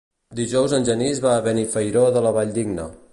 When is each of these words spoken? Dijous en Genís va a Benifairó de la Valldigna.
Dijous 0.37 0.73
en 0.77 0.87
Genís 0.87 1.21
va 1.27 1.35
a 1.41 1.45
Benifairó 1.49 2.07
de 2.17 2.25
la 2.29 2.33
Valldigna. 2.39 2.89